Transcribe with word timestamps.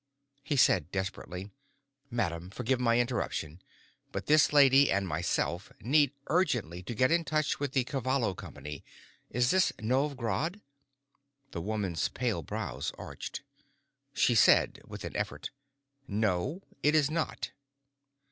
He 0.41 0.55
said 0.55 0.91
desperately, 0.91 1.51
"Madam, 2.09 2.49
forgive 2.49 2.79
my 2.79 2.97
interruption, 2.99 3.61
but 4.11 4.25
this 4.25 4.51
lady 4.51 4.89
and 4.91 5.07
myself 5.07 5.71
need 5.79 6.11
urgently 6.25 6.81
to 6.81 6.95
get 6.95 7.11
in 7.11 7.23
touch 7.23 7.59
with 7.59 7.73
the 7.73 7.83
Cavallo 7.83 8.33
company. 8.33 8.83
Is 9.29 9.51
this 9.51 9.71
Novj 9.73 10.17
Grad?" 10.17 10.61
The 11.51 11.61
woman's 11.61 12.07
pale 12.09 12.41
brows 12.41 12.91
arched. 12.97 13.43
She 14.11 14.33
said, 14.33 14.81
with 14.87 15.05
an 15.05 15.15
effort, 15.15 15.51
"No, 16.07 16.63
it 16.81 16.95
is 16.95 17.11
not." 17.11 17.51